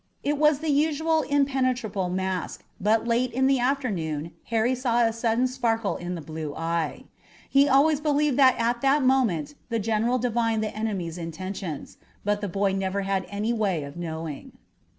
It 0.23 0.39
was 0.39 0.57
the 0.61 0.71
usual 0.71 1.21
impenetrable 1.21 2.09
mask, 2.09 2.63
but 2.79 3.05
late 3.07 3.31
in 3.33 3.45
the 3.45 3.59
afternoon 3.59 4.31
Harry 4.45 4.73
saw 4.73 5.03
a 5.03 5.13
sudden 5.13 5.45
sparkle 5.45 5.95
in 5.95 6.15
the 6.15 6.23
blue 6.25 6.55
eye. 6.55 7.03
He 7.47 7.69
always 7.69 7.99
believed 8.01 8.35
that 8.37 8.57
at 8.59 8.81
that 8.81 9.03
moment 9.03 9.53
the 9.69 9.77
general 9.77 10.17
divined 10.17 10.63
the 10.63 10.75
enemy's 10.75 11.19
intentions, 11.19 11.97
but 12.25 12.41
the 12.41 12.49
boy 12.49 12.73
never 12.73 13.01
had 13.03 13.27
any 13.29 13.53
way 13.53 13.83
of 13.83 13.95
knowing. 13.95 14.53